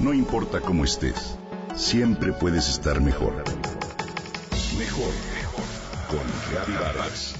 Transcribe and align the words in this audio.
No 0.00 0.14
importa 0.14 0.62
cómo 0.62 0.84
estés, 0.84 1.36
siempre 1.76 2.32
puedes 2.32 2.70
estar 2.70 3.02
mejor. 3.02 3.34
Mejor, 4.78 5.12
mejor. 5.34 5.64
Con 6.08 6.74
Vargas. 6.74 7.34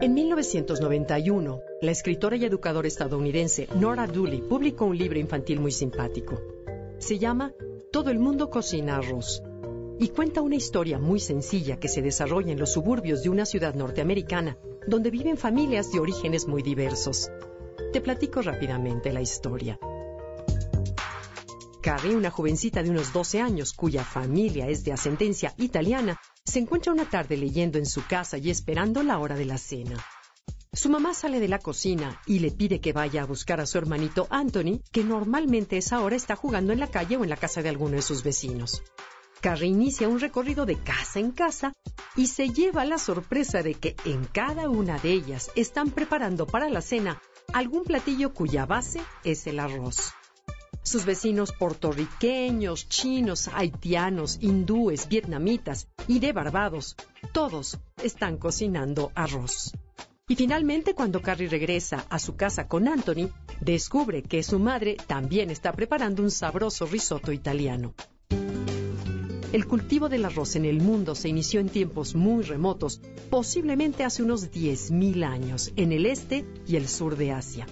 En 0.00 0.14
1991, 0.14 1.60
la 1.82 1.90
escritora 1.90 2.36
y 2.36 2.44
educadora 2.46 2.88
estadounidense 2.88 3.68
Nora 3.78 4.06
Dooley 4.06 4.40
publicó 4.40 4.86
un 4.86 4.96
libro 4.96 5.18
infantil 5.18 5.60
muy 5.60 5.72
simpático. 5.72 6.40
Se 6.96 7.18
llama 7.18 7.52
Todo 7.92 8.08
el 8.10 8.18
mundo 8.18 8.48
cocina 8.48 8.96
arroz 8.96 9.42
y 9.98 10.08
cuenta 10.08 10.42
una 10.42 10.56
historia 10.56 10.98
muy 10.98 11.20
sencilla 11.20 11.78
que 11.78 11.88
se 11.88 12.02
desarrolla 12.02 12.52
en 12.52 12.58
los 12.58 12.72
suburbios 12.72 13.22
de 13.22 13.30
una 13.30 13.44
ciudad 13.44 13.74
norteamericana 13.74 14.56
donde 14.86 15.10
viven 15.10 15.36
familias 15.36 15.92
de 15.92 16.00
orígenes 16.00 16.46
muy 16.46 16.62
diversos. 16.62 17.30
Te 17.92 18.00
platico 18.00 18.42
rápidamente 18.42 19.12
la 19.12 19.20
historia. 19.20 19.78
Carrie, 21.82 22.16
una 22.16 22.30
jovencita 22.30 22.82
de 22.82 22.90
unos 22.90 23.12
12 23.12 23.40
años 23.40 23.72
cuya 23.72 24.04
familia 24.04 24.68
es 24.68 24.84
de 24.84 24.92
ascendencia 24.92 25.54
italiana, 25.58 26.20
se 26.44 26.58
encuentra 26.58 26.92
una 26.92 27.08
tarde 27.08 27.36
leyendo 27.36 27.78
en 27.78 27.86
su 27.86 28.04
casa 28.06 28.38
y 28.38 28.50
esperando 28.50 29.02
la 29.02 29.18
hora 29.18 29.36
de 29.36 29.44
la 29.44 29.58
cena. 29.58 29.96
Su 30.72 30.90
mamá 30.90 31.14
sale 31.14 31.40
de 31.40 31.48
la 31.48 31.58
cocina 31.58 32.20
y 32.26 32.38
le 32.38 32.50
pide 32.50 32.80
que 32.80 32.92
vaya 32.92 33.22
a 33.22 33.26
buscar 33.26 33.60
a 33.60 33.66
su 33.66 33.78
hermanito 33.78 34.26
Anthony, 34.30 34.80
que 34.92 35.02
normalmente 35.02 35.76
a 35.76 35.78
esa 35.78 36.00
hora 36.00 36.16
está 36.16 36.36
jugando 36.36 36.72
en 36.72 36.80
la 36.80 36.90
calle 36.90 37.16
o 37.16 37.24
en 37.24 37.30
la 37.30 37.36
casa 37.36 37.62
de 37.62 37.68
alguno 37.68 37.96
de 37.96 38.02
sus 38.02 38.22
vecinos. 38.22 38.82
Carrie 39.40 39.68
inicia 39.68 40.08
un 40.08 40.18
recorrido 40.18 40.66
de 40.66 40.76
casa 40.76 41.20
en 41.20 41.30
casa 41.30 41.72
y 42.16 42.26
se 42.26 42.48
lleva 42.48 42.84
la 42.84 42.98
sorpresa 42.98 43.62
de 43.62 43.74
que 43.74 43.94
en 44.04 44.24
cada 44.24 44.68
una 44.68 44.98
de 44.98 45.12
ellas 45.12 45.50
están 45.54 45.90
preparando 45.90 46.46
para 46.46 46.68
la 46.68 46.80
cena 46.80 47.20
algún 47.52 47.84
platillo 47.84 48.34
cuya 48.34 48.66
base 48.66 49.00
es 49.24 49.46
el 49.46 49.60
arroz. 49.60 50.12
Sus 50.82 51.04
vecinos 51.04 51.52
puertorriqueños, 51.52 52.88
chinos, 52.88 53.48
haitianos, 53.48 54.38
hindúes, 54.40 55.06
vietnamitas 55.08 55.86
y 56.06 56.18
de 56.18 56.32
Barbados, 56.32 56.96
todos 57.32 57.78
están 58.02 58.38
cocinando 58.38 59.12
arroz. 59.14 59.72
Y 60.28 60.36
finalmente, 60.36 60.94
cuando 60.94 61.22
Carrie 61.22 61.48
regresa 61.48 62.04
a 62.10 62.18
su 62.18 62.36
casa 62.36 62.68
con 62.68 62.88
Anthony, 62.88 63.30
descubre 63.60 64.22
que 64.22 64.42
su 64.42 64.58
madre 64.58 64.96
también 65.06 65.50
está 65.50 65.72
preparando 65.72 66.22
un 66.22 66.30
sabroso 66.30 66.86
risotto 66.86 67.32
italiano. 67.32 67.94
El 69.50 69.66
cultivo 69.66 70.10
del 70.10 70.26
arroz 70.26 70.56
en 70.56 70.66
el 70.66 70.82
mundo 70.82 71.14
se 71.14 71.30
inició 71.30 71.60
en 71.60 71.70
tiempos 71.70 72.14
muy 72.14 72.42
remotos, 72.42 73.00
posiblemente 73.30 74.04
hace 74.04 74.22
unos 74.22 74.50
10.000 74.50 75.24
años, 75.24 75.72
en 75.76 75.92
el 75.92 76.04
este 76.04 76.44
y 76.66 76.76
el 76.76 76.86
sur 76.86 77.16
de 77.16 77.32
Asia. 77.32 77.66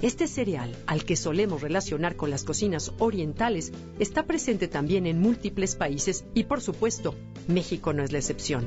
Este 0.00 0.26
cereal, 0.26 0.74
al 0.86 1.04
que 1.04 1.16
solemos 1.16 1.60
relacionar 1.60 2.16
con 2.16 2.30
las 2.30 2.44
cocinas 2.44 2.90
orientales, 2.98 3.70
está 3.98 4.22
presente 4.22 4.66
también 4.66 5.06
en 5.06 5.20
múltiples 5.20 5.76
países 5.76 6.24
y, 6.32 6.44
por 6.44 6.62
supuesto, 6.62 7.14
México 7.48 7.92
no 7.92 8.02
es 8.02 8.10
la 8.10 8.18
excepción. 8.18 8.66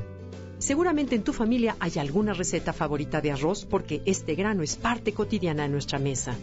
Seguramente 0.58 1.16
en 1.16 1.24
tu 1.24 1.32
familia 1.32 1.76
hay 1.80 1.98
alguna 1.98 2.34
receta 2.34 2.72
favorita 2.72 3.20
de 3.20 3.32
arroz 3.32 3.64
porque 3.64 4.00
este 4.06 4.36
grano 4.36 4.62
es 4.62 4.76
parte 4.76 5.12
cotidiana 5.12 5.64
de 5.64 5.70
nuestra 5.70 5.98
mesa. 5.98 6.36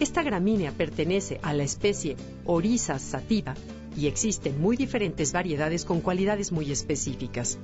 Esta 0.00 0.22
gramínea 0.22 0.72
pertenece 0.72 1.38
a 1.42 1.54
la 1.54 1.62
especie 1.62 2.16
Oryza 2.44 2.98
sativa 2.98 3.54
y 3.96 4.06
existen 4.06 4.60
muy 4.60 4.76
diferentes 4.76 5.32
variedades 5.32 5.84
con 5.84 6.00
cualidades 6.00 6.52
muy 6.52 6.70
específicas. 6.70 7.58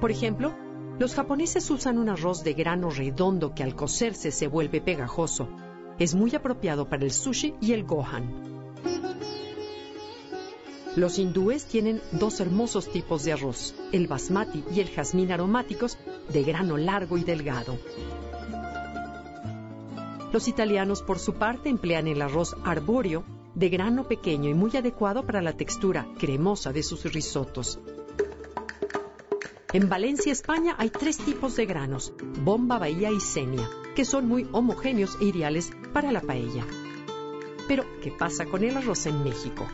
Por 0.00 0.10
ejemplo, 0.10 0.54
los 0.98 1.14
japoneses 1.14 1.70
usan 1.70 1.98
un 1.98 2.08
arroz 2.08 2.42
de 2.44 2.54
grano 2.54 2.90
redondo 2.90 3.54
que 3.54 3.62
al 3.62 3.74
cocerse 3.74 4.30
se 4.30 4.48
vuelve 4.48 4.80
pegajoso. 4.80 5.48
Es 5.98 6.14
muy 6.14 6.34
apropiado 6.34 6.88
para 6.88 7.04
el 7.04 7.12
sushi 7.12 7.54
y 7.60 7.72
el 7.72 7.84
gohan. 7.84 8.48
Los 10.96 11.18
hindúes 11.18 11.66
tienen 11.66 12.00
dos 12.12 12.40
hermosos 12.40 12.90
tipos 12.90 13.22
de 13.24 13.32
arroz, 13.32 13.74
el 13.92 14.08
basmati 14.08 14.64
y 14.74 14.80
el 14.80 14.88
jazmín 14.88 15.30
aromáticos, 15.30 15.98
de 16.32 16.42
grano 16.42 16.76
largo 16.76 17.16
y 17.16 17.22
delgado. 17.22 17.78
Los 20.32 20.48
italianos, 20.48 21.02
por 21.02 21.18
su 21.20 21.34
parte, 21.34 21.68
emplean 21.68 22.08
el 22.08 22.20
arroz 22.20 22.56
arbóreo, 22.64 23.24
de 23.58 23.68
grano 23.70 24.06
pequeño 24.06 24.48
y 24.48 24.54
muy 24.54 24.76
adecuado 24.76 25.26
para 25.26 25.42
la 25.42 25.52
textura 25.52 26.06
cremosa 26.16 26.72
de 26.72 26.84
sus 26.84 27.02
risotos. 27.12 27.80
En 29.72 29.88
Valencia, 29.88 30.30
España, 30.30 30.76
hay 30.78 30.90
tres 30.90 31.18
tipos 31.18 31.56
de 31.56 31.66
granos, 31.66 32.12
bomba, 32.44 32.78
bahía 32.78 33.10
y 33.10 33.18
senia, 33.18 33.68
que 33.96 34.04
son 34.04 34.28
muy 34.28 34.46
homogéneos 34.52 35.18
e 35.20 35.24
ideales 35.24 35.72
para 35.92 36.12
la 36.12 36.20
paella. 36.20 36.64
Pero, 37.66 37.84
¿qué 38.00 38.12
pasa 38.12 38.46
con 38.46 38.62
el 38.62 38.76
arroz 38.76 39.06
en 39.06 39.24
México? 39.24 39.66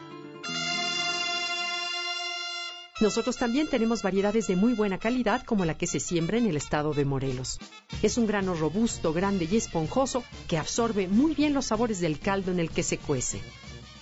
Nosotros 3.00 3.36
también 3.36 3.68
tenemos 3.68 4.02
variedades 4.02 4.46
de 4.46 4.56
muy 4.56 4.72
buena 4.72 4.98
calidad 4.98 5.44
como 5.44 5.66
la 5.66 5.76
que 5.76 5.86
se 5.86 6.00
siembra 6.00 6.38
en 6.38 6.46
el 6.46 6.56
estado 6.56 6.94
de 6.94 7.04
Morelos. 7.04 7.60
Es 8.02 8.16
un 8.16 8.26
grano 8.26 8.54
robusto, 8.54 9.12
grande 9.12 9.46
y 9.50 9.56
esponjoso 9.56 10.24
que 10.48 10.56
absorbe 10.56 11.06
muy 11.06 11.34
bien 11.34 11.52
los 11.52 11.66
sabores 11.66 12.00
del 12.00 12.18
caldo 12.18 12.50
en 12.50 12.60
el 12.60 12.70
que 12.70 12.82
se 12.82 12.96
cuece. 12.96 13.42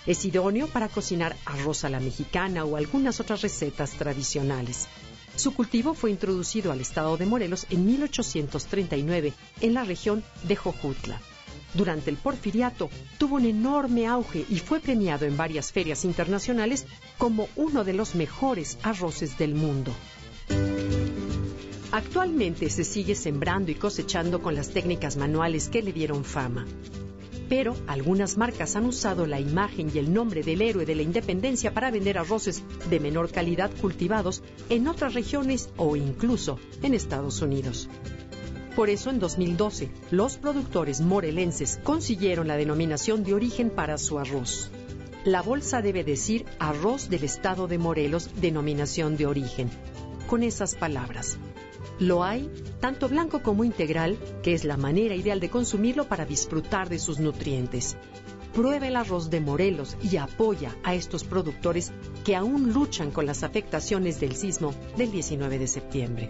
Es 0.05 0.25
idóneo 0.25 0.67
para 0.67 0.89
cocinar 0.89 1.35
arroz 1.45 1.85
a 1.85 1.89
la 1.89 1.99
mexicana 1.99 2.65
o 2.65 2.75
algunas 2.75 3.19
otras 3.19 3.41
recetas 3.41 3.91
tradicionales. 3.91 4.87
Su 5.35 5.53
cultivo 5.53 5.93
fue 5.93 6.11
introducido 6.11 6.71
al 6.71 6.81
estado 6.81 7.17
de 7.17 7.25
Morelos 7.25 7.65
en 7.69 7.85
1839 7.85 9.33
en 9.61 9.73
la 9.73 9.83
región 9.83 10.23
de 10.43 10.55
Jojutla. 10.55 11.21
Durante 11.73 12.09
el 12.09 12.17
porfiriato 12.17 12.89
tuvo 13.17 13.37
un 13.37 13.45
enorme 13.45 14.05
auge 14.05 14.45
y 14.49 14.59
fue 14.59 14.79
premiado 14.79 15.25
en 15.25 15.37
varias 15.37 15.71
ferias 15.71 16.05
internacionales 16.05 16.85
como 17.17 17.47
uno 17.55 17.83
de 17.83 17.93
los 17.93 18.13
mejores 18.13 18.77
arroces 18.83 19.37
del 19.37 19.55
mundo. 19.55 19.91
Actualmente 21.91 22.69
se 22.69 22.83
sigue 22.83 23.15
sembrando 23.15 23.71
y 23.71 23.75
cosechando 23.75 24.41
con 24.41 24.55
las 24.55 24.69
técnicas 24.69 25.15
manuales 25.15 25.69
que 25.69 25.81
le 25.81 25.93
dieron 25.93 26.25
fama. 26.25 26.65
Pero 27.55 27.75
algunas 27.85 28.35
marcas 28.35 28.75
han 28.75 28.87
usado 28.87 29.27
la 29.27 29.39
imagen 29.39 29.91
y 29.93 29.99
el 29.99 30.11
nombre 30.11 30.41
del 30.41 30.63
héroe 30.63 30.87
de 30.87 30.95
la 30.95 31.03
independencia 31.03 31.71
para 31.71 31.91
vender 31.91 32.17
arroces 32.17 32.63
de 32.89 32.99
menor 32.99 33.29
calidad 33.29 33.69
cultivados 33.79 34.41
en 34.69 34.87
otras 34.87 35.13
regiones 35.13 35.69
o 35.77 35.95
incluso 35.95 36.57
en 36.81 36.95
Estados 36.95 37.43
Unidos. 37.43 37.89
Por 38.75 38.89
eso 38.89 39.11
en 39.11 39.19
2012 39.19 39.91
los 40.09 40.37
productores 40.37 40.99
morelenses 40.99 41.79
consiguieron 41.83 42.47
la 42.47 42.57
denominación 42.57 43.23
de 43.23 43.35
origen 43.35 43.69
para 43.69 43.99
su 43.99 44.17
arroz. 44.17 44.71
La 45.23 45.43
bolsa 45.43 45.83
debe 45.83 46.03
decir 46.03 46.45
arroz 46.57 47.07
del 47.07 47.23
estado 47.23 47.67
de 47.67 47.77
Morelos, 47.77 48.31
denominación 48.41 49.15
de 49.15 49.27
origen. 49.27 49.69
Con 50.25 50.41
esas 50.41 50.73
palabras, 50.73 51.37
lo 51.99 52.23
hay 52.23 52.49
tanto 52.79 53.07
blanco 53.07 53.41
como 53.41 53.63
integral, 53.63 54.17
que 54.41 54.53
es 54.53 54.65
la 54.65 54.77
manera 54.77 55.15
ideal 55.15 55.39
de 55.39 55.49
consumirlo 55.49 56.07
para 56.07 56.25
disfrutar 56.25 56.89
de 56.89 56.99
sus 56.99 57.19
nutrientes. 57.19 57.97
Pruebe 58.53 58.89
el 58.89 58.95
arroz 58.95 59.29
de 59.29 59.41
Morelos 59.41 59.97
y 60.03 60.17
apoya 60.17 60.75
a 60.83 60.93
estos 60.93 61.23
productores 61.23 61.91
que 62.23 62.35
aún 62.35 62.71
luchan 62.71 63.09
con 63.09 63.25
las 63.25 63.43
afectaciones 63.43 64.19
del 64.19 64.35
sismo 64.35 64.73
del 64.95 65.11
19 65.11 65.57
de 65.57 65.67
septiembre. 65.67 66.29